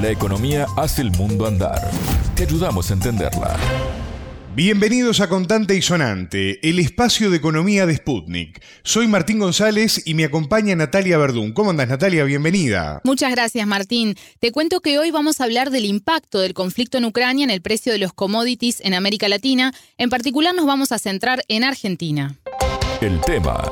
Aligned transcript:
La 0.00 0.10
economía 0.10 0.66
hace 0.76 1.02
el 1.02 1.10
mundo 1.10 1.44
andar. 1.44 1.90
Te 2.36 2.44
ayudamos 2.44 2.88
a 2.88 2.94
entenderla. 2.94 3.56
Bienvenidos 4.54 5.20
a 5.20 5.28
Contante 5.28 5.74
y 5.74 5.82
Sonante, 5.82 6.60
el 6.68 6.78
espacio 6.78 7.30
de 7.30 7.38
economía 7.38 7.84
de 7.84 7.96
Sputnik. 7.96 8.62
Soy 8.84 9.08
Martín 9.08 9.40
González 9.40 10.02
y 10.06 10.14
me 10.14 10.24
acompaña 10.24 10.76
Natalia 10.76 11.18
Verdún. 11.18 11.52
¿Cómo 11.52 11.70
andas, 11.70 11.88
Natalia? 11.88 12.22
Bienvenida. 12.22 13.00
Muchas 13.02 13.32
gracias, 13.32 13.66
Martín. 13.66 14.14
Te 14.38 14.52
cuento 14.52 14.80
que 14.80 15.00
hoy 15.00 15.10
vamos 15.10 15.40
a 15.40 15.44
hablar 15.44 15.70
del 15.70 15.84
impacto 15.84 16.38
del 16.38 16.54
conflicto 16.54 16.98
en 16.98 17.04
Ucrania 17.04 17.42
en 17.42 17.50
el 17.50 17.60
precio 17.60 17.90
de 17.90 17.98
los 17.98 18.12
commodities 18.12 18.80
en 18.82 18.94
América 18.94 19.26
Latina. 19.28 19.72
En 19.96 20.10
particular 20.10 20.54
nos 20.54 20.66
vamos 20.66 20.92
a 20.92 20.98
centrar 20.98 21.42
en 21.48 21.64
Argentina. 21.64 22.36
El 23.00 23.20
tema 23.22 23.64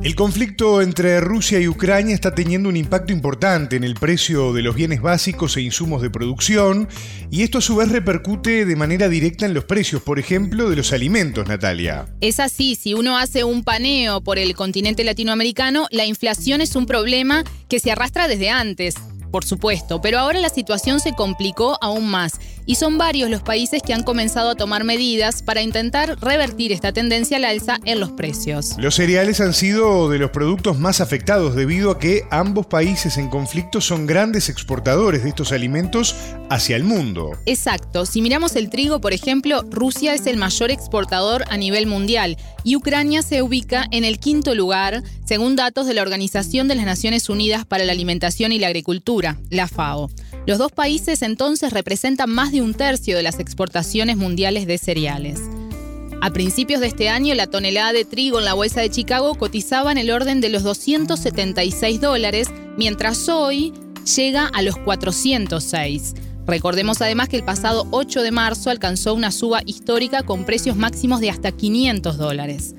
El 0.00 0.14
conflicto 0.14 0.80
entre 0.80 1.20
Rusia 1.20 1.58
y 1.58 1.66
Ucrania 1.66 2.14
está 2.14 2.32
teniendo 2.32 2.68
un 2.68 2.76
impacto 2.76 3.12
importante 3.12 3.74
en 3.74 3.82
el 3.82 3.94
precio 3.94 4.52
de 4.52 4.62
los 4.62 4.76
bienes 4.76 5.02
básicos 5.02 5.56
e 5.56 5.62
insumos 5.62 6.02
de 6.02 6.08
producción 6.08 6.88
y 7.32 7.42
esto 7.42 7.58
a 7.58 7.60
su 7.60 7.74
vez 7.74 7.90
repercute 7.90 8.64
de 8.64 8.76
manera 8.76 9.08
directa 9.08 9.44
en 9.44 9.54
los 9.54 9.64
precios, 9.64 10.00
por 10.00 10.20
ejemplo, 10.20 10.70
de 10.70 10.76
los 10.76 10.92
alimentos, 10.92 11.48
Natalia. 11.48 12.06
Es 12.20 12.38
así, 12.38 12.76
si 12.76 12.94
uno 12.94 13.18
hace 13.18 13.42
un 13.42 13.64
paneo 13.64 14.20
por 14.20 14.38
el 14.38 14.54
continente 14.54 15.02
latinoamericano, 15.02 15.88
la 15.90 16.06
inflación 16.06 16.60
es 16.60 16.76
un 16.76 16.86
problema 16.86 17.42
que 17.68 17.80
se 17.80 17.90
arrastra 17.90 18.28
desde 18.28 18.50
antes 18.50 18.94
por 19.30 19.44
supuesto, 19.44 20.00
pero 20.00 20.18
ahora 20.18 20.40
la 20.40 20.48
situación 20.48 21.00
se 21.00 21.12
complicó 21.12 21.78
aún 21.82 22.08
más 22.08 22.40
y 22.68 22.74
son 22.74 22.98
varios 22.98 23.30
los 23.30 23.42
países 23.42 23.80
que 23.82 23.94
han 23.94 24.02
comenzado 24.02 24.50
a 24.50 24.54
tomar 24.54 24.84
medidas 24.84 25.42
para 25.42 25.62
intentar 25.62 26.18
revertir 26.20 26.70
esta 26.70 26.92
tendencia 26.92 27.38
al 27.38 27.46
alza 27.46 27.80
en 27.86 27.98
los 27.98 28.12
precios. 28.12 28.76
Los 28.78 28.96
cereales 28.96 29.40
han 29.40 29.54
sido 29.54 30.10
de 30.10 30.18
los 30.18 30.30
productos 30.30 30.78
más 30.78 31.00
afectados 31.00 31.56
debido 31.56 31.90
a 31.90 31.98
que 31.98 32.24
ambos 32.30 32.66
países 32.66 33.16
en 33.16 33.30
conflicto 33.30 33.80
son 33.80 34.06
grandes 34.06 34.50
exportadores 34.50 35.22
de 35.22 35.30
estos 35.30 35.50
alimentos 35.50 36.14
hacia 36.50 36.76
el 36.76 36.84
mundo. 36.84 37.30
Exacto, 37.46 38.04
si 38.04 38.20
miramos 38.20 38.54
el 38.54 38.68
trigo, 38.68 39.00
por 39.00 39.14
ejemplo, 39.14 39.62
Rusia 39.70 40.12
es 40.12 40.26
el 40.26 40.36
mayor 40.36 40.70
exportador 40.70 41.44
a 41.48 41.56
nivel 41.56 41.86
mundial 41.86 42.36
y 42.64 42.76
Ucrania 42.76 43.22
se 43.22 43.40
ubica 43.40 43.86
en 43.92 44.04
el 44.04 44.18
quinto 44.18 44.54
lugar, 44.54 45.02
según 45.24 45.56
datos 45.56 45.86
de 45.86 45.94
la 45.94 46.02
Organización 46.02 46.68
de 46.68 46.74
las 46.74 46.84
Naciones 46.84 47.30
Unidas 47.30 47.64
para 47.64 47.86
la 47.86 47.92
Alimentación 47.92 48.52
y 48.52 48.58
la 48.58 48.66
Agricultura, 48.66 49.38
la 49.48 49.68
FAO. 49.68 50.10
Los 50.48 50.56
dos 50.56 50.72
países 50.72 51.20
entonces 51.20 51.74
representan 51.74 52.30
más 52.30 52.52
de 52.52 52.62
un 52.62 52.72
tercio 52.72 53.18
de 53.18 53.22
las 53.22 53.38
exportaciones 53.38 54.16
mundiales 54.16 54.66
de 54.66 54.78
cereales. 54.78 55.42
A 56.22 56.30
principios 56.30 56.80
de 56.80 56.86
este 56.86 57.10
año, 57.10 57.34
la 57.34 57.48
tonelada 57.48 57.92
de 57.92 58.06
trigo 58.06 58.38
en 58.38 58.46
la 58.46 58.54
bolsa 58.54 58.80
de 58.80 58.88
Chicago 58.88 59.34
cotizaba 59.34 59.92
en 59.92 59.98
el 59.98 60.10
orden 60.10 60.40
de 60.40 60.48
los 60.48 60.62
276 60.62 62.00
dólares, 62.00 62.48
mientras 62.78 63.28
hoy 63.28 63.74
llega 64.16 64.46
a 64.46 64.62
los 64.62 64.78
406. 64.78 66.14
Recordemos 66.46 67.02
además 67.02 67.28
que 67.28 67.36
el 67.36 67.44
pasado 67.44 67.86
8 67.90 68.22
de 68.22 68.30
marzo 68.30 68.70
alcanzó 68.70 69.12
una 69.12 69.32
suba 69.32 69.60
histórica 69.66 70.22
con 70.22 70.46
precios 70.46 70.76
máximos 70.76 71.20
de 71.20 71.28
hasta 71.28 71.52
500 71.52 72.16
dólares. 72.16 72.74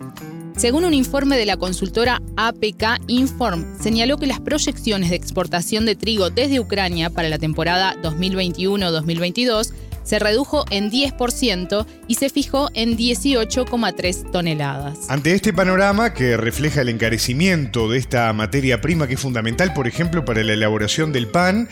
Según 0.59 0.83
un 0.83 0.93
informe 0.93 1.37
de 1.37 1.45
la 1.45 1.55
consultora 1.55 2.21
APK 2.35 2.99
Inform, 3.07 3.79
señaló 3.81 4.17
que 4.17 4.27
las 4.27 4.41
proyecciones 4.41 5.09
de 5.09 5.15
exportación 5.15 5.85
de 5.85 5.95
trigo 5.95 6.31
desde 6.31 6.59
Ucrania 6.59 7.09
para 7.09 7.29
la 7.29 7.37
temporada 7.37 7.95
2021-2022 8.03 9.71
se 10.03 10.19
redujo 10.19 10.65
en 10.69 10.91
10% 10.91 11.85
y 12.07 12.15
se 12.15 12.29
fijó 12.29 12.69
en 12.73 12.97
18,3 12.97 14.31
toneladas. 14.31 15.09
Ante 15.09 15.33
este 15.33 15.53
panorama 15.53 16.13
que 16.13 16.35
refleja 16.35 16.81
el 16.81 16.89
encarecimiento 16.89 17.89
de 17.89 17.97
esta 17.97 18.33
materia 18.33 18.81
prima 18.81 19.07
que 19.07 19.13
es 19.13 19.19
fundamental, 19.21 19.71
por 19.71 19.87
ejemplo, 19.87 20.25
para 20.25 20.43
la 20.43 20.51
elaboración 20.51 21.13
del 21.13 21.27
pan, 21.27 21.69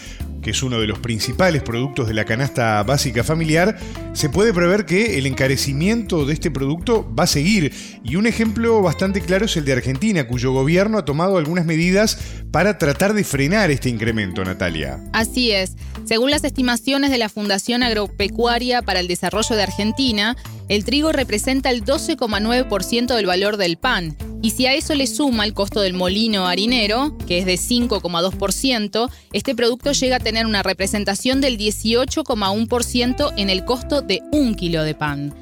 que 0.48 0.52
es 0.52 0.64
uno 0.64 0.80
de 0.80 0.88
los 0.88 1.00
principales 1.00 1.62
productos 1.62 2.08
de 2.08 2.14
la 2.14 2.23
canasta 2.23 2.81
básica 2.84 3.25
familiar, 3.25 3.78
se 4.13 4.30
puede 4.30 4.53
prever 4.53 4.85
que 4.85 5.18
el 5.18 5.25
encarecimiento 5.25 6.25
de 6.25 6.34
este 6.34 6.52
producto 6.52 7.06
va 7.13 7.25
a 7.25 7.28
seguir. 7.28 7.74
Y 8.02 8.16
un 8.16 8.28
ejemplo 8.28 8.81
bastante 8.81 9.19
claro 9.19 9.44
es 9.44 9.57
el 9.57 9.66
de 9.66 9.74
Argentina, 9.74 10.25
cuyo 10.25 10.53
gobierno 10.53 11.00
ha 11.00 11.03
tomado 11.03 11.36
algunas 11.36 11.66
medidas 11.66 12.18
para 12.50 12.78
tratar 12.78 13.13
de 13.13 13.25
frenar 13.25 13.72
este 13.72 13.90
incremento, 13.90 14.41
Natalia. 14.46 15.03
Así 15.12 15.52
es. 15.52 15.75
Según 16.06 16.31
las 16.31 16.46
estimaciones 16.46 17.12
de 17.12 17.18
la 17.18 17.28
Fundación 17.28 17.84
Agropecuaria 17.84 18.81
para 18.81 19.02
el 19.02 19.09
Desarrollo 19.09 19.53
de 19.53 19.63
Argentina, 19.63 20.38
el 20.69 20.86
trigo 20.86 21.12
representa 21.12 21.72
el 21.72 21.84
12,9% 21.84 23.18
del 23.18 23.25
valor 23.25 23.57
del 23.57 23.75
pan 23.75 24.16
y 24.47 24.52
si 24.52 24.66
a 24.66 24.74
eso 24.74 24.96
le 24.96 25.08
suma 25.08 25.44
el 25.44 25.53
costo 25.53 25.81
del 25.81 25.94
molino 25.94 26.47
harinero, 26.47 27.18
que 27.28 27.40
es 27.40 27.46
de 27.46 27.56
5,2%, 27.56 29.09
este 29.34 29.56
producto 29.56 29.91
llega 29.91 30.16
a 30.16 30.19
tener 30.22 30.46
una 30.46 30.63
representación 30.63 31.41
del 31.41 31.58
18,1% 31.58 33.34
en 33.36 33.50
el 33.50 33.66
costo 33.66 34.02
de 34.02 34.22
un 34.31 34.56
kilo 34.56 34.84
de 34.84 34.96
pan. 34.96 35.36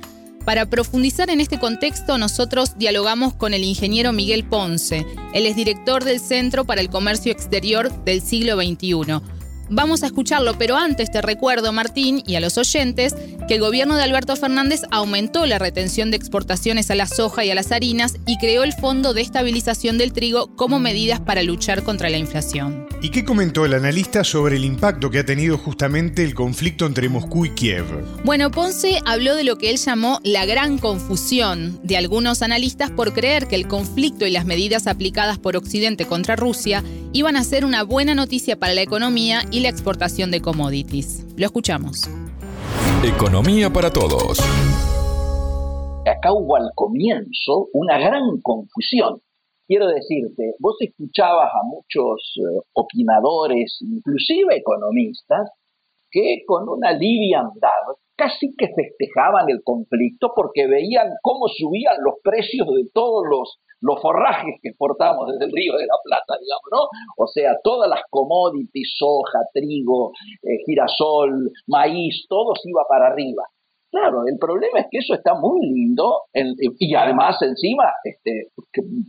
Para 0.43 0.65
profundizar 0.65 1.29
en 1.29 1.39
este 1.39 1.59
contexto, 1.59 2.17
nosotros 2.17 2.79
dialogamos 2.79 3.35
con 3.35 3.53
el 3.53 3.63
ingeniero 3.63 4.11
Miguel 4.11 4.43
Ponce. 4.43 5.05
Él 5.35 5.45
es 5.45 5.55
director 5.55 6.03
del 6.03 6.19
Centro 6.19 6.65
para 6.65 6.81
el 6.81 6.89
Comercio 6.89 7.31
Exterior 7.31 7.91
del 8.05 8.23
siglo 8.23 8.55
XXI 8.55 9.21
Vamos 9.69 10.03
a 10.03 10.07
escucharlo, 10.07 10.57
pero 10.57 10.77
antes 10.77 11.11
te 11.11 11.21
recuerdo, 11.21 11.71
Martín, 11.71 12.21
y 12.27 12.35
a 12.35 12.39
los 12.39 12.57
oyentes, 12.57 13.15
que 13.47 13.55
el 13.55 13.61
gobierno 13.61 13.97
de 13.97 14.03
Alberto 14.03 14.35
Fernández 14.35 14.81
aumentó 14.91 15.45
la 15.45 15.59
retención 15.59 16.11
de 16.11 16.17
exportaciones 16.17 16.91
a 16.91 16.95
la 16.95 17.07
soja 17.07 17.45
y 17.45 17.51
a 17.51 17.55
las 17.55 17.71
harinas 17.71 18.15
y 18.25 18.37
creó 18.37 18.63
el 18.63 18.73
Fondo 18.73 19.13
de 19.13 19.21
Estabilización 19.21 19.97
del 19.97 20.13
Trigo 20.13 20.55
como 20.55 20.79
medidas 20.79 21.19
para 21.19 21.43
luchar 21.43 21.83
contra 21.83 22.09
la 22.09 22.17
inflación. 22.17 22.87
¿Y 23.01 23.09
qué 23.09 23.25
comentó 23.25 23.65
el 23.65 23.73
analista 23.73 24.23
sobre 24.23 24.55
el 24.55 24.65
impacto 24.65 25.09
que 25.09 25.19
ha 25.19 25.25
tenido 25.25 25.57
justamente 25.57 26.23
el 26.23 26.33
conflicto 26.33 26.85
entre 26.85 27.09
Moscú 27.09 27.45
y 27.45 27.51
Kiev? 27.51 27.85
Bueno, 28.23 28.51
Ponce 28.51 28.99
habló 29.05 29.35
de 29.35 29.43
lo 29.43 29.57
que 29.57 29.69
él 29.69 29.77
llamó 29.77 30.19
la 30.23 30.45
gran 30.45 30.77
confusión 30.77 31.79
de 31.83 31.97
algunos 31.97 32.41
analistas 32.41 32.91
por 32.91 33.13
creer 33.13 33.47
que 33.47 33.55
el 33.55 33.67
conflicto 33.67 34.25
y 34.25 34.31
las 34.31 34.45
medidas 34.45 34.87
aplicadas 34.87 35.37
por 35.37 35.55
Occidente 35.55 36.05
contra 36.05 36.35
Rusia 36.35 36.83
iban 37.15 37.37
a 37.37 37.45
ser 37.45 37.63
una 37.63 37.83
buena 37.83 38.13
noticia 38.13 38.57
para 38.59 38.73
la 38.73 38.81
economía 38.81 39.39
y 39.49 39.61
la 39.61 39.69
exportación 39.69 40.31
de 40.31 40.41
commodities. 40.41 41.25
Lo 41.37 41.45
escuchamos. 41.45 42.09
Economía 43.05 43.69
para 43.69 43.89
todos. 43.89 44.37
Acá 46.05 46.33
hubo 46.33 46.57
al 46.57 46.71
comienzo 46.75 47.69
una 47.71 47.97
gran 47.97 48.41
confusión. 48.43 49.21
Quiero 49.65 49.87
decirte, 49.87 50.55
vos 50.59 50.75
escuchabas 50.81 51.51
a 51.53 51.63
muchos 51.63 52.35
eh, 52.35 52.61
opinadores, 52.73 53.77
inclusive 53.79 54.57
economistas, 54.57 55.49
que 56.11 56.43
con 56.45 56.67
una 56.67 56.91
liviandad 56.91 57.95
casi 58.17 58.53
que 58.57 58.67
festejaban 58.75 59.49
el 59.49 59.61
conflicto 59.63 60.33
porque 60.35 60.67
veían 60.67 61.13
cómo 61.21 61.47
subían 61.47 61.95
los 62.03 62.15
precios 62.21 62.67
de 62.75 62.89
todos 62.93 63.23
los 63.29 63.57
los 63.81 64.01
forrajes 64.01 64.55
que 64.61 64.69
exportamos 64.69 65.27
desde 65.31 65.45
el 65.45 65.51
río 65.51 65.73
de 65.77 65.85
la 65.85 65.95
Plata, 66.03 66.35
digamos, 66.39 66.69
¿no? 66.71 66.87
O 67.17 67.27
sea, 67.27 67.57
todas 67.63 67.89
las 67.89 68.01
commodities, 68.09 68.93
soja, 68.97 69.39
trigo, 69.53 70.11
eh, 70.43 70.57
girasol, 70.65 71.51
maíz, 71.67 72.25
todo 72.29 72.53
iba 72.63 72.83
para 72.87 73.07
arriba. 73.07 73.43
Claro, 73.95 74.27
el 74.27 74.37
problema 74.37 74.79
es 74.81 74.87
que 74.91 74.97
eso 74.97 75.13
está 75.13 75.35
muy 75.35 75.61
lindo 75.61 76.23
y 76.33 76.95
además 76.95 77.41
encima 77.41 77.93
este, 78.03 78.51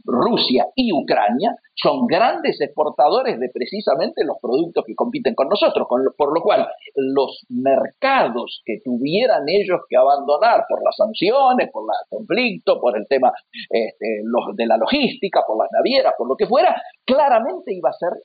Rusia 0.05 0.69
y 0.77 0.93
Ucrania 0.93 1.57
son 1.75 2.07
grandes 2.07 2.61
exportadores 2.61 3.41
de 3.41 3.51
precisamente 3.53 4.25
los 4.25 4.37
productos 4.41 4.85
que 4.87 4.95
compiten 4.95 5.35
con 5.35 5.49
nosotros, 5.49 5.89
por 6.17 6.33
lo 6.33 6.41
cual 6.41 6.69
los 6.95 7.45
mercados 7.49 8.63
que 8.65 8.79
tuvieran 8.85 9.49
ellos 9.49 9.81
que 9.89 9.97
abandonar 9.97 10.63
por 10.69 10.81
las 10.85 10.95
sanciones, 10.95 11.69
por 11.73 11.83
el 11.83 12.09
conflicto, 12.09 12.81
por 12.81 12.97
el 12.97 13.09
tema 13.09 13.33
este, 13.69 14.23
de 14.55 14.67
la 14.67 14.77
logística, 14.77 15.43
por 15.45 15.59
las 15.59 15.69
navieras, 15.73 16.15
por 16.17 16.29
lo 16.29 16.37
que 16.37 16.47
fuera, 16.47 16.81
claramente 17.05 17.75
iba 17.75 17.91
a 17.91 17.93
ser 17.93 18.23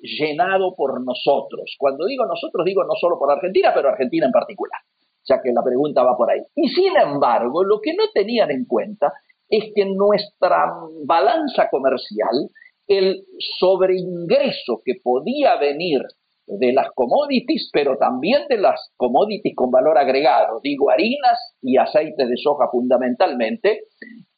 llenado 0.00 0.74
por 0.74 1.00
nosotros. 1.04 1.76
Cuando 1.78 2.04
digo 2.04 2.26
nosotros, 2.26 2.64
digo 2.64 2.82
no 2.82 2.94
solo 3.00 3.16
por 3.16 3.30
Argentina, 3.30 3.70
pero 3.72 3.90
Argentina 3.90 4.26
en 4.26 4.32
particular 4.32 4.80
ya 5.24 5.40
que 5.42 5.52
la 5.52 5.62
pregunta 5.62 6.02
va 6.02 6.16
por 6.16 6.30
ahí. 6.30 6.40
Y 6.54 6.68
sin 6.68 6.96
embargo, 6.96 7.64
lo 7.64 7.80
que 7.80 7.94
no 7.94 8.04
tenían 8.12 8.50
en 8.50 8.64
cuenta 8.64 9.12
es 9.48 9.72
que 9.74 9.84
nuestra 9.84 10.72
balanza 11.04 11.68
comercial, 11.70 12.48
el 12.86 13.24
sobreingreso 13.58 14.80
que 14.84 14.94
podía 15.02 15.56
venir 15.56 16.02
de 16.46 16.72
las 16.72 16.88
commodities, 16.94 17.70
pero 17.72 17.96
también 17.96 18.42
de 18.48 18.58
las 18.58 18.92
commodities 18.96 19.54
con 19.54 19.70
valor 19.70 19.98
agregado, 19.98 20.60
digo 20.62 20.90
harinas 20.90 21.38
y 21.62 21.76
aceites 21.76 22.28
de 22.28 22.36
soja 22.36 22.68
fundamentalmente, 22.70 23.82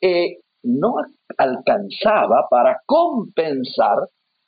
eh, 0.01 0.39
no 0.63 0.95
alcanzaba 1.39 2.47
para 2.51 2.81
compensar 2.87 3.97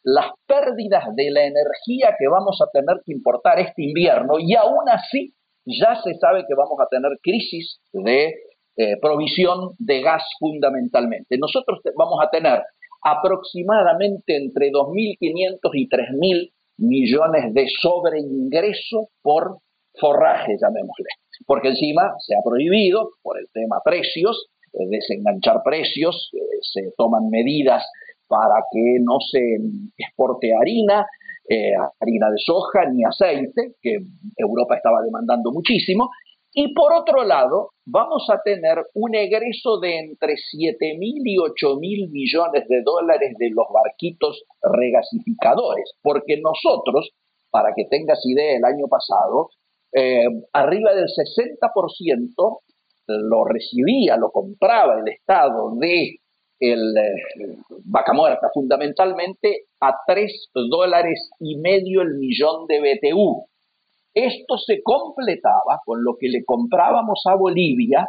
las 0.02 0.26
pérdidas 0.46 1.04
de 1.16 1.30
la 1.30 1.44
energía 1.44 2.14
que 2.18 2.28
vamos 2.28 2.60
a 2.60 2.70
tener 2.70 3.00
que 3.04 3.12
importar 3.12 3.58
este 3.58 3.84
invierno 3.84 4.34
y 4.38 4.54
aún 4.54 4.88
así 4.90 5.34
ya 5.66 6.00
se 6.02 6.14
sabe 6.14 6.44
que 6.46 6.54
vamos 6.54 6.78
a 6.80 6.88
tener 6.88 7.18
crisis 7.22 7.80
de 7.92 8.34
eh, 8.76 8.96
provisión 9.00 9.70
de 9.78 10.02
gas 10.02 10.22
fundamentalmente. 10.38 11.38
Nosotros 11.38 11.80
vamos 11.96 12.18
a 12.22 12.30
tener 12.30 12.62
aproximadamente 13.02 14.36
entre 14.36 14.70
2.500 14.70 15.58
y 15.74 15.88
3.000 15.88 16.52
millones 16.78 17.54
de 17.54 17.66
sobreingreso 17.80 19.08
por 19.22 19.58
forraje, 20.00 20.56
llamémosle. 20.60 21.06
Porque 21.46 21.68
encima 21.68 22.14
se 22.18 22.34
ha 22.34 22.42
prohibido, 22.44 23.10
por 23.22 23.38
el 23.38 23.46
tema 23.52 23.80
precios, 23.84 24.48
eh, 24.72 24.86
desenganchar 24.88 25.62
precios, 25.64 26.30
eh, 26.32 26.38
se 26.60 26.92
toman 26.96 27.28
medidas 27.30 27.84
para 28.26 28.64
que 28.72 28.98
no 29.00 29.18
se 29.20 29.40
exporte 29.98 30.52
harina, 30.54 31.06
eh, 31.48 31.72
harina 32.00 32.30
de 32.30 32.38
soja 32.38 32.88
ni 32.90 33.04
aceite, 33.04 33.74
que 33.80 33.98
Europa 34.36 34.76
estaba 34.76 35.02
demandando 35.02 35.52
muchísimo. 35.52 36.10
Y 36.56 36.72
por 36.72 36.92
otro 36.92 37.24
lado, 37.24 37.70
vamos 37.84 38.28
a 38.30 38.40
tener 38.42 38.78
un 38.94 39.14
egreso 39.14 39.80
de 39.80 39.98
entre 39.98 40.36
7 40.36 40.96
mil 40.98 41.20
y 41.24 41.36
8 41.36 41.76
mil 41.80 42.08
millones 42.10 42.68
de 42.68 42.82
dólares 42.82 43.34
de 43.38 43.50
los 43.50 43.66
barquitos 43.72 44.44
regasificadores, 44.62 45.94
porque 46.00 46.40
nosotros, 46.40 47.10
para 47.50 47.74
que 47.74 47.86
tengas 47.90 48.24
idea, 48.24 48.56
el 48.56 48.64
año 48.64 48.86
pasado, 48.88 49.50
eh, 49.92 50.26
arriba 50.52 50.94
del 50.94 51.08
60% 51.08 52.60
lo 53.06 53.44
recibía, 53.44 54.16
lo 54.16 54.30
compraba 54.30 55.00
el 55.00 55.08
Estado 55.08 55.74
de 55.78 56.18
el 56.72 56.96
eh, 56.96 57.56
vaca 57.84 58.12
muerta, 58.12 58.50
fundamentalmente 58.52 59.66
a 59.80 59.94
3 60.06 60.50
dólares 60.70 61.30
y 61.40 61.56
medio 61.56 62.02
el 62.02 62.14
millón 62.14 62.66
de 62.66 62.80
BTU. 62.80 63.44
Esto 64.14 64.58
se 64.58 64.82
completaba 64.82 65.80
con 65.84 66.04
lo 66.04 66.16
que 66.18 66.28
le 66.28 66.44
comprábamos 66.44 67.22
a 67.26 67.34
Bolivia 67.34 68.08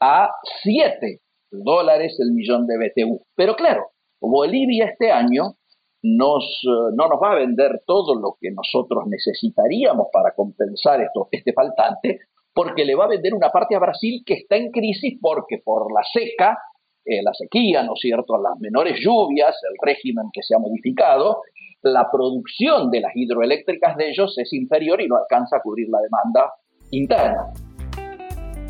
a 0.00 0.30
7 0.62 1.20
dólares 1.50 2.16
el 2.18 2.32
millón 2.32 2.66
de 2.66 2.76
BTU. 2.76 3.20
Pero 3.34 3.54
claro, 3.54 3.86
Bolivia 4.20 4.86
este 4.86 5.10
año 5.10 5.54
nos, 6.02 6.44
eh, 6.64 6.92
no 6.94 7.08
nos 7.08 7.22
va 7.22 7.32
a 7.32 7.36
vender 7.36 7.82
todo 7.86 8.14
lo 8.14 8.36
que 8.40 8.50
nosotros 8.50 9.04
necesitaríamos 9.06 10.08
para 10.12 10.34
compensar 10.34 11.00
esto, 11.00 11.28
este 11.30 11.52
faltante, 11.52 12.20
porque 12.52 12.84
le 12.84 12.94
va 12.94 13.04
a 13.04 13.08
vender 13.08 13.34
una 13.34 13.50
parte 13.50 13.74
a 13.74 13.80
Brasil 13.80 14.22
que 14.24 14.34
está 14.34 14.56
en 14.56 14.70
crisis 14.70 15.18
porque 15.20 15.58
por 15.64 15.92
la 15.92 16.02
seca 16.12 16.58
eh, 17.04 17.22
la 17.22 17.32
sequía, 17.34 17.82
¿no 17.82 17.92
es 17.94 18.00
cierto?, 18.00 18.40
las 18.40 18.58
menores 18.60 18.98
lluvias, 19.02 19.54
el 19.70 19.76
régimen 19.80 20.26
que 20.32 20.42
se 20.42 20.54
ha 20.54 20.58
modificado, 20.58 21.42
la 21.82 22.10
producción 22.10 22.90
de 22.90 23.00
las 23.00 23.12
hidroeléctricas 23.14 23.96
de 23.96 24.08
ellos 24.10 24.36
es 24.38 24.52
inferior 24.52 25.00
y 25.02 25.06
no 25.06 25.16
alcanza 25.16 25.58
a 25.58 25.60
cubrir 25.60 25.88
la 25.90 25.98
demanda 26.00 26.52
interna. 26.90 27.52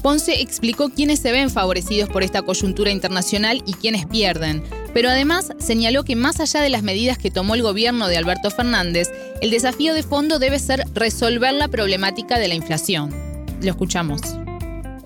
Ponce 0.02 0.42
explicó 0.42 0.90
quiénes 0.90 1.20
se 1.20 1.32
ven 1.32 1.48
favorecidos 1.48 2.10
por 2.10 2.22
esta 2.22 2.42
coyuntura 2.42 2.90
internacional 2.90 3.62
y 3.66 3.72
quiénes 3.72 4.04
pierden, 4.06 4.62
pero 4.92 5.08
además 5.08 5.52
señaló 5.56 6.04
que 6.04 6.14
más 6.14 6.40
allá 6.40 6.60
de 6.60 6.68
las 6.68 6.82
medidas 6.82 7.16
que 7.16 7.30
tomó 7.30 7.54
el 7.54 7.62
gobierno 7.62 8.08
de 8.08 8.18
Alberto 8.18 8.50
Fernández, 8.50 9.10
el 9.40 9.50
desafío 9.50 9.94
de 9.94 10.02
fondo 10.02 10.38
debe 10.38 10.58
ser 10.58 10.80
resolver 10.92 11.54
la 11.54 11.68
problemática 11.68 12.38
de 12.38 12.48
la 12.48 12.54
inflación. 12.54 13.10
Lo 13.62 13.70
escuchamos. 13.70 14.20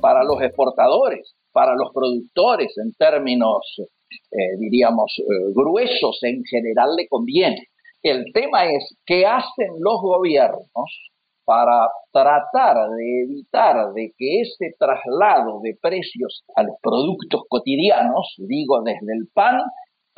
Para 0.01 0.25
los 0.25 0.43
exportadores, 0.43 1.37
para 1.53 1.75
los 1.75 1.93
productores 1.93 2.77
en 2.79 2.93
términos, 2.93 3.61
eh, 3.79 4.57
diríamos, 4.59 5.13
eh, 5.19 5.53
gruesos 5.55 6.19
en 6.23 6.43
general 6.45 6.97
le 6.97 7.09
conviene. 7.09 7.69
El 8.03 8.33
tema 8.33 8.65
es 8.67 8.97
qué 9.05 9.27
hacen 9.27 9.71
los 9.81 10.01
gobiernos 10.01 11.11
para 11.45 11.89
tratar 12.13 12.91
de 12.91 13.23
evitar 13.23 13.93
de 13.95 14.13
que 14.17 14.43
ese 14.43 14.75
traslado 14.79 15.61
de 15.63 15.77
precios 15.81 16.45
a 16.55 16.63
los 16.63 16.77
productos 16.83 17.43
cotidianos, 17.49 18.35
digo 18.37 18.83
desde 18.83 19.15
el 19.19 19.29
pan 19.33 19.63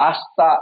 hasta 0.00 0.61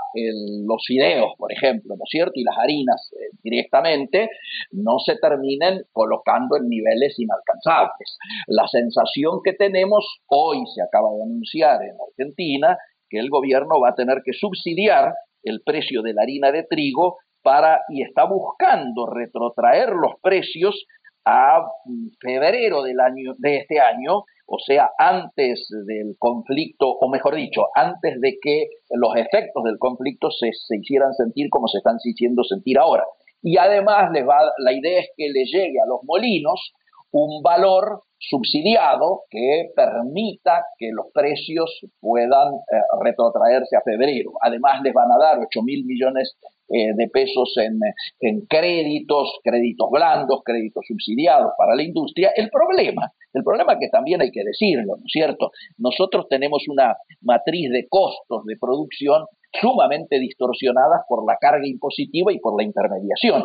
los 0.67 0.85
fideos, 0.85 1.31
por 1.39 1.53
ejemplo, 1.53 1.95
¿no 1.97 2.03
es 2.03 2.11
cierto? 2.11 2.33
Y 2.35 2.43
las 2.43 2.59
harinas 2.59 3.09
eh, 3.13 3.37
directamente, 3.41 4.31
no 4.73 4.99
se 4.99 5.15
terminen 5.17 5.85
colocando 5.93 6.57
en 6.57 6.69
niveles 6.69 7.17
inalcanzables. 7.21 8.19
La 8.49 8.67
sensación 8.67 9.39
que 9.45 9.53
tenemos, 9.53 10.05
hoy 10.27 10.65
se 10.75 10.83
acaba 10.83 11.11
de 11.15 11.23
anunciar 11.23 11.81
en 11.83 11.95
Argentina, 12.11 12.77
que 13.09 13.21
el 13.21 13.31
gobierno 13.31 13.81
va 13.81 13.91
a 13.91 13.95
tener 13.95 14.23
que 14.25 14.33
subsidiar 14.33 15.15
el 15.45 15.63
precio 15.65 16.03
de 16.03 16.15
la 16.15 16.23
harina 16.23 16.51
de 16.51 16.65
trigo 16.65 17.19
para 17.41 17.83
y 17.91 18.03
está 18.03 18.25
buscando 18.25 19.07
retrotraer 19.07 19.91
los 19.91 20.15
precios 20.21 20.85
a 21.25 21.61
mm, 21.85 22.09
febrero 22.21 22.83
del 22.83 22.99
año 22.99 23.35
de 23.39 23.59
este 23.59 23.79
año 23.79 24.25
o 24.51 24.59
sea, 24.59 24.91
antes 24.97 25.69
del 25.87 26.17
conflicto, 26.19 26.89
o 26.89 27.11
mejor 27.11 27.35
dicho, 27.35 27.67
antes 27.75 28.19
de 28.19 28.39
que 28.41 28.69
los 28.91 29.15
efectos 29.15 29.63
del 29.63 29.79
conflicto 29.79 30.31
se, 30.31 30.49
hicieran 30.75 31.13
sentir 31.13 31.51
como 31.51 31.69
se 31.69 31.79
están 31.79 31.97
haciendo 31.97 32.43
sentir 32.45 32.79
ahora. 32.79 33.05
Y 33.43 33.59
además 33.59 34.11
les 34.11 34.27
va, 34.27 34.41
la 34.57 34.73
idea 34.73 35.01
es 35.01 35.11
que 35.15 35.29
le 35.29 35.45
llegue 35.45 35.79
a 35.81 35.87
los 35.87 36.01
molinos 36.03 36.73
un 37.11 37.43
valor 37.43 38.05
subsidiado 38.19 39.25
que 39.29 39.71
permita 39.77 40.65
que 40.79 40.91
los 40.93 41.07
precios 41.13 41.81
puedan 42.01 42.55
eh, 42.55 42.81
retrotraerse 43.03 43.77
a 43.77 43.83
febrero. 43.83 44.33
Además 44.41 44.81
les 44.83 44.95
van 44.95 45.13
a 45.13 45.19
dar 45.19 45.39
8 45.39 45.63
mil 45.63 45.85
millones 45.85 46.39
eh, 46.69 46.93
de 46.95 47.09
pesos 47.09 47.55
en, 47.57 48.47
créditos, 48.47 49.41
créditos 49.43 49.89
blandos, 49.91 50.43
créditos 50.45 50.85
subsidiados 50.87 51.53
para 51.57 51.75
la 51.75 51.83
industria. 51.83 52.31
El 52.37 52.51
problema, 52.51 53.13
el 53.33 53.43
problema 53.43 53.79
que 53.79 53.89
también 53.89 54.21
hay 54.21 54.31
que 54.31 54.45
decirlo, 54.45 54.97
¿no 54.97 55.05
es 55.05 55.13
cierto? 55.13 55.51
Nosotros 55.79 56.27
tenemos 56.29 56.65
una 56.69 56.97
matriz 57.23 57.71
de 57.71 57.87
costos 57.89 58.45
de 58.45 58.57
producción 58.61 59.25
sumamente 59.61 60.19
distorsionadas 60.19 61.03
por 61.09 61.27
la 61.27 61.37
carga 61.41 61.67
impositiva 61.67 62.33
y 62.33 62.39
por 62.39 62.61
la 62.61 62.65
intermediación. 62.65 63.45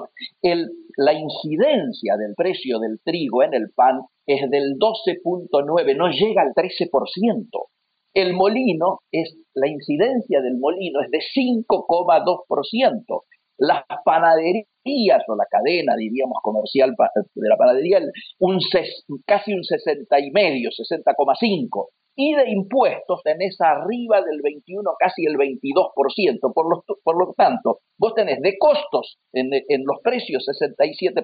La 0.97 1.13
incidencia 1.13 2.17
del 2.17 2.35
precio 2.35 2.79
del 2.79 2.99
trigo 3.03 3.41
en 3.41 3.53
el 3.53 3.71
pan 3.73 4.01
es 4.27 4.49
del 4.49 4.77
12.9, 4.77 5.95
no 5.95 6.09
llega 6.09 6.41
al 6.41 6.53
13%. 6.53 6.89
El 8.13 8.33
molino 8.33 8.99
es, 9.11 9.35
la 9.55 9.67
incidencia 9.67 10.41
del 10.41 10.57
molino 10.57 11.01
es 11.01 11.09
de 11.09 11.19
5,2%. 11.19 13.23
Las 13.57 13.83
panaderías 14.03 15.23
o 15.27 15.35
la 15.35 15.45
cadena, 15.49 15.95
diríamos, 15.95 16.37
comercial 16.41 16.91
de 16.91 17.49
la 17.49 17.57
panadería, 17.57 17.99
un, 18.39 18.59
casi 19.25 19.53
un 19.53 19.63
60 19.63 20.19
y 20.19 20.31
medio, 20.31 20.69
60,5 20.69 21.87
y 22.15 22.35
de 22.35 22.51
impuestos 22.51 23.23
tenés 23.23 23.59
arriba 23.59 24.21
del 24.21 24.39
21, 24.43 24.91
casi 24.99 25.25
el 25.25 25.35
22%. 25.35 26.53
Por 26.53 27.17
lo, 27.17 27.33
tanto, 27.35 27.79
vos 27.97 28.13
tenés 28.13 28.39
de 28.41 28.55
costos 28.59 29.17
en 29.31 29.49
los 29.83 29.99
precios 30.03 30.45
67%, 30.47 31.23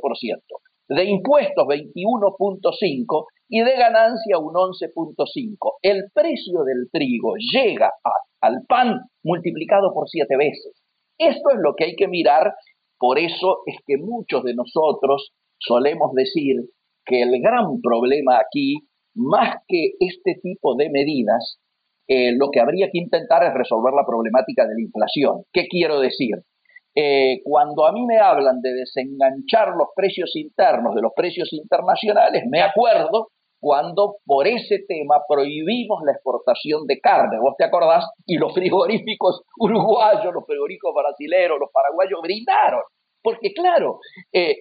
de 0.90 1.06
impuestos 1.06 1.66
21.5% 1.66 3.26
y 3.48 3.62
de 3.62 3.78
ganancia 3.78 4.38
un 4.40 4.54
11.5%. 4.54 5.58
El 5.82 6.06
precio 6.14 6.64
del 6.64 6.90
trigo 6.92 7.36
llega 7.38 7.92
al 8.42 8.64
pan 8.68 9.02
multiplicado 9.24 9.94
por 9.94 10.10
siete 10.10 10.36
veces. 10.36 10.82
Esto 11.18 11.50
es 11.52 11.58
lo 11.62 11.76
que 11.76 11.86
hay 11.86 11.96
que 11.96 12.08
mirar, 12.08 12.54
por 12.98 13.20
eso 13.20 13.60
es 13.66 13.78
que 13.86 13.98
muchos 13.98 14.44
de 14.44 14.56
nosotros 14.56 15.32
solemos 15.60 16.14
decir 16.14 16.56
que 17.06 17.22
el 17.22 17.42
gran 17.42 17.82
problema 17.82 18.40
aquí 18.40 18.88
más 19.16 19.58
que 19.68 19.92
este 20.00 20.40
tipo 20.42 20.76
de 20.76 20.90
medidas, 20.90 21.60
eh, 22.08 22.32
lo 22.38 22.50
que 22.52 22.60
habría 22.60 22.90
que 22.92 23.00
intentar 23.00 23.44
es 23.44 23.54
resolver 23.54 23.94
la 23.94 24.06
problemática 24.06 24.66
de 24.66 24.76
la 24.76 24.82
inflación. 24.82 25.44
¿Qué 25.52 25.68
quiero 25.68 26.00
decir? 26.00 26.36
Eh, 26.96 27.42
cuando 27.44 27.86
a 27.86 27.92
mí 27.92 28.06
me 28.06 28.18
hablan 28.18 28.62
de 28.62 28.74
desenganchar 28.74 29.70
los 29.78 29.90
precios 29.96 30.36
internos 30.36 30.96
de 30.96 31.02
los 31.02 31.12
precios 31.16 31.52
internacionales, 31.54 32.44
me 32.50 32.62
acuerdo 32.62 33.28
cuando 33.62 34.16
por 34.26 34.48
ese 34.48 34.80
tema 34.88 35.18
prohibimos 35.28 36.02
la 36.06 36.14
exportación 36.14 36.88
de 36.88 37.00
carne, 37.00 37.40
vos 37.40 37.56
te 37.58 37.66
acordás, 37.66 38.10
y 38.26 38.38
los 38.38 38.54
frigoríficos 38.54 39.44
uruguayos, 39.60 40.34
los 40.34 40.46
frigoríficos 40.46 40.94
brasileños, 40.94 41.60
los 41.60 41.70
paraguayos 41.72 42.22
brindaron. 42.22 42.82
Porque 43.22 43.52
claro, 43.54 44.00
eh, 44.32 44.56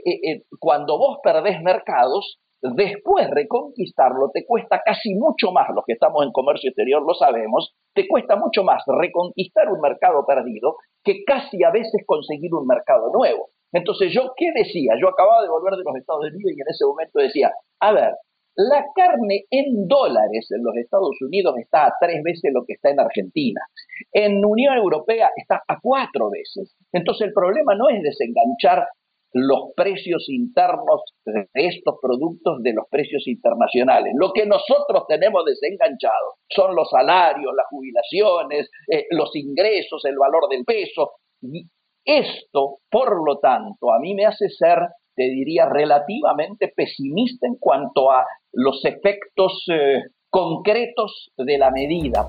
cuando 0.58 0.98
vos 0.98 1.18
perdés 1.22 1.62
mercados, 1.62 2.40
Después 2.60 3.30
reconquistarlo 3.30 4.30
te 4.32 4.44
cuesta 4.44 4.82
casi 4.84 5.14
mucho 5.14 5.52
más, 5.52 5.68
los 5.74 5.84
que 5.86 5.92
estamos 5.92 6.24
en 6.24 6.32
comercio 6.32 6.70
exterior 6.70 7.02
lo 7.06 7.14
sabemos, 7.14 7.74
te 7.94 8.08
cuesta 8.08 8.34
mucho 8.34 8.64
más 8.64 8.82
reconquistar 8.86 9.70
un 9.70 9.80
mercado 9.80 10.26
perdido 10.26 10.76
que 11.04 11.22
casi 11.24 11.62
a 11.62 11.70
veces 11.70 12.02
conseguir 12.04 12.52
un 12.54 12.66
mercado 12.66 13.12
nuevo. 13.12 13.50
Entonces 13.72 14.12
yo, 14.12 14.32
¿qué 14.36 14.50
decía? 14.54 14.94
Yo 15.00 15.08
acababa 15.08 15.42
de 15.42 15.50
volver 15.50 15.74
de 15.74 15.84
los 15.84 15.96
Estados 15.96 16.24
Unidos 16.32 16.52
y 16.56 16.60
en 16.60 16.68
ese 16.68 16.84
momento 16.84 17.20
decía, 17.20 17.52
a 17.80 17.92
ver, 17.92 18.12
la 18.56 18.84
carne 18.92 19.44
en 19.50 19.86
dólares 19.86 20.50
en 20.50 20.64
los 20.64 20.74
Estados 20.76 21.16
Unidos 21.20 21.54
está 21.58 21.86
a 21.86 21.94
tres 22.00 22.24
veces 22.24 22.50
lo 22.52 22.64
que 22.66 22.72
está 22.72 22.90
en 22.90 22.98
Argentina. 22.98 23.60
En 24.10 24.44
Unión 24.44 24.76
Europea 24.76 25.30
está 25.36 25.62
a 25.68 25.78
cuatro 25.80 26.28
veces. 26.28 26.74
Entonces 26.92 27.28
el 27.28 27.32
problema 27.32 27.76
no 27.76 27.88
es 27.88 28.02
desenganchar 28.02 28.88
los 29.32 29.72
precios 29.76 30.28
internos 30.28 31.02
de 31.24 31.46
estos 31.54 31.96
productos 32.00 32.62
de 32.62 32.72
los 32.72 32.86
precios 32.90 33.26
internacionales. 33.26 34.12
Lo 34.18 34.32
que 34.32 34.46
nosotros 34.46 35.04
tenemos 35.06 35.44
desenganchado 35.44 36.36
son 36.48 36.74
los 36.74 36.88
salarios, 36.90 37.52
las 37.54 37.66
jubilaciones, 37.68 38.70
eh, 38.90 39.06
los 39.10 39.34
ingresos, 39.36 40.04
el 40.04 40.16
valor 40.16 40.48
del 40.48 40.64
peso. 40.64 41.12
Y 41.42 41.66
esto, 42.04 42.78
por 42.90 43.24
lo 43.24 43.38
tanto, 43.38 43.92
a 43.92 43.98
mí 44.00 44.14
me 44.14 44.24
hace 44.24 44.48
ser, 44.48 44.78
te 45.14 45.24
diría, 45.24 45.66
relativamente 45.66 46.72
pesimista 46.74 47.46
en 47.46 47.56
cuanto 47.60 48.10
a 48.10 48.24
los 48.52 48.82
efectos 48.84 49.64
eh, 49.70 50.04
concretos 50.30 51.30
de 51.36 51.58
la 51.58 51.70
medida. 51.70 52.28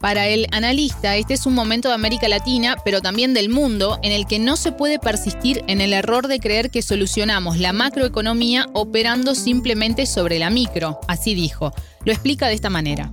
Para 0.00 0.28
el 0.28 0.46
analista, 0.52 1.16
este 1.16 1.34
es 1.34 1.44
un 1.44 1.56
momento 1.56 1.88
de 1.88 1.94
América 1.94 2.28
Latina, 2.28 2.76
pero 2.84 3.00
también 3.00 3.34
del 3.34 3.48
mundo, 3.48 3.98
en 4.04 4.12
el 4.12 4.26
que 4.26 4.38
no 4.38 4.54
se 4.54 4.70
puede 4.70 5.00
persistir 5.00 5.64
en 5.66 5.80
el 5.80 5.92
error 5.92 6.28
de 6.28 6.38
creer 6.38 6.70
que 6.70 6.82
solucionamos 6.82 7.58
la 7.58 7.72
macroeconomía 7.72 8.66
operando 8.74 9.34
simplemente 9.34 10.06
sobre 10.06 10.38
la 10.38 10.50
micro, 10.50 11.00
así 11.08 11.34
dijo. 11.34 11.72
Lo 12.04 12.12
explica 12.12 12.46
de 12.46 12.54
esta 12.54 12.70
manera. 12.70 13.10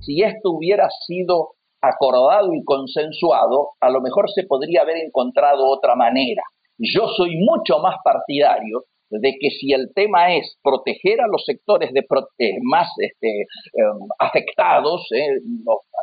Si 0.00 0.22
esto 0.22 0.52
hubiera 0.52 0.88
sido 1.08 1.54
acordado 1.80 2.54
y 2.54 2.62
consensuado, 2.62 3.70
a 3.80 3.90
lo 3.90 4.00
mejor 4.00 4.30
se 4.30 4.44
podría 4.44 4.82
haber 4.82 4.98
encontrado 4.98 5.66
otra 5.66 5.96
manera. 5.96 6.44
Yo 6.78 7.08
soy 7.16 7.34
mucho 7.38 7.80
más 7.80 7.96
partidario 8.04 8.84
de 9.20 9.36
que 9.38 9.50
si 9.50 9.72
el 9.72 9.92
tema 9.94 10.34
es 10.34 10.58
proteger 10.62 11.20
a 11.20 11.26
los 11.26 11.44
sectores 11.44 11.90
eh, 11.90 12.58
más 12.62 12.88
este, 12.98 13.40
em, 13.40 14.08
afectados, 14.18 15.06
eh, 15.12 15.38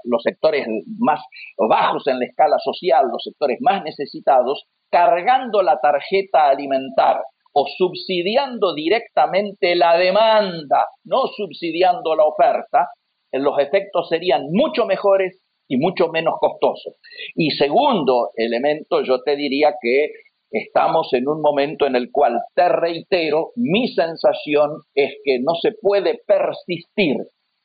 los, 0.04 0.22
sectores 0.24 0.68
más 1.00 1.22
bajos 1.58 2.06
en 2.08 2.20
la 2.20 2.26
escala 2.26 2.58
social, 2.60 3.06
los 3.12 3.24
sectores 3.24 3.58
más 3.62 3.84
necesitados, 3.84 4.66
cargando 4.92 5.62
la 5.62 5.80
tarjeta 5.80 6.50
alimentar 6.50 7.22
o 7.54 7.66
subsidiando 7.78 8.74
directamente 8.74 9.76
la 9.76 9.98
demanda, 9.98 10.88
no 11.04 11.28
subsidiando 11.36 12.16
la 12.16 12.26
oferta, 12.26 12.90
los 13.32 13.58
efectos 13.60 14.08
serían 14.10 14.48
mucho 14.52 14.86
mejores 14.86 15.44
y 15.68 15.78
mucho 15.78 16.10
menos 16.10 16.36
costosos. 16.40 16.96
Y 17.36 17.52
segundo 17.52 18.32
elemento, 18.36 19.04
yo 19.04 19.22
te 19.22 19.36
diría 19.36 19.76
que 19.82 20.10
Estamos 20.52 21.10
en 21.14 21.28
un 21.28 21.42
momento 21.42 21.86
en 21.86 21.96
el 21.96 22.10
cual, 22.12 22.40
te 22.56 22.68
reitero, 22.70 23.52
mi 23.56 23.88
sensación 23.94 24.82
es 24.96 25.12
que 25.24 25.40
no 25.40 25.54
se 25.62 25.74
puede 25.80 26.22
persistir 26.26 27.18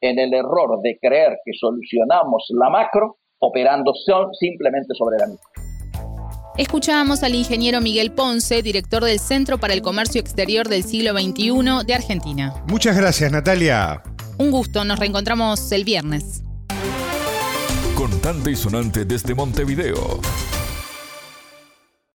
en 0.03 0.19
el 0.19 0.35
error 0.35 0.81
de 0.83 0.99
creer 1.01 1.39
que 1.45 1.53
solucionamos 1.59 2.45
la 2.51 2.69
macro 2.69 3.17
operando 3.39 3.93
simplemente 4.39 4.95
sobre 4.95 5.17
la 5.19 5.27
micro. 5.29 5.65
Escuchábamos 6.59 7.23
al 7.23 7.35
ingeniero 7.35 7.81
Miguel 7.81 8.13
Ponce, 8.13 8.63
director 8.63 9.03
del 9.03 9.19
Centro 9.19 9.59
para 9.59 9.73
el 9.73 9.83
Comercio 9.83 10.21
Exterior 10.21 10.69
del 10.69 10.85
siglo 10.85 11.13
XXI 11.13 11.87
de 11.87 11.95
Argentina. 11.95 12.53
Muchas 12.69 12.97
gracias, 12.97 13.33
Natalia. 13.33 14.03
Un 14.39 14.51
gusto, 14.51 14.85
nos 14.85 14.99
reencontramos 14.99 15.73
el 15.73 15.85
viernes. 15.85 16.43
Contante 17.97 18.51
y 18.51 18.57
sonante 18.57 19.05
desde 19.05 19.35
Montevideo. 19.35 20.21